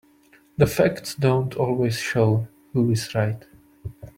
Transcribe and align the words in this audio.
The 0.57 0.65
facts 0.65 1.13
don't 1.13 1.53
always 1.55 1.99
show 1.99 2.47
who 2.73 2.89
is 2.89 3.13
right. 3.13 3.45